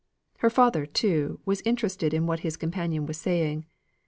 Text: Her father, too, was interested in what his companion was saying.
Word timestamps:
Her 0.39 0.49
father, 0.49 0.87
too, 0.87 1.41
was 1.45 1.61
interested 1.61 2.11
in 2.11 2.25
what 2.25 2.39
his 2.39 2.57
companion 2.57 3.05
was 3.05 3.17
saying. 3.17 3.67